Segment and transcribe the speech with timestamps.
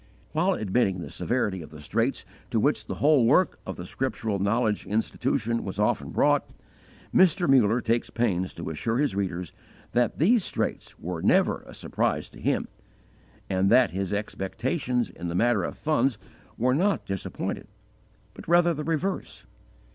[0.31, 4.39] While admitting the severity of the straits to which the whole work of the Scriptural
[4.39, 6.49] Knowledge Institution was often brought,
[7.13, 7.47] Mr.
[7.47, 9.53] Muller takes pains to assure his readers
[9.91, 12.67] that these straits were never a surprise to him,
[13.47, 16.17] and that his expectations in the matter of funds
[16.57, 17.67] were not disappointed,
[18.33, 19.45] but rather the reverse.